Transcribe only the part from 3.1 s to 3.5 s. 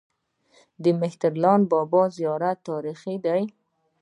دی